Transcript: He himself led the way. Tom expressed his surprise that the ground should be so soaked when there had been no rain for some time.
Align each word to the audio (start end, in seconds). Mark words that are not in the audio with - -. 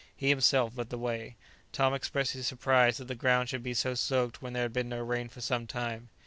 He 0.17 0.29
himself 0.29 0.75
led 0.75 0.89
the 0.89 0.97
way. 0.97 1.35
Tom 1.71 1.93
expressed 1.93 2.31
his 2.31 2.47
surprise 2.47 2.97
that 2.97 3.07
the 3.07 3.13
ground 3.13 3.49
should 3.49 3.61
be 3.61 3.75
so 3.75 3.93
soaked 3.93 4.41
when 4.41 4.53
there 4.53 4.63
had 4.63 4.73
been 4.73 4.89
no 4.89 5.03
rain 5.03 5.29
for 5.29 5.41
some 5.41 5.67
time. 5.67 6.09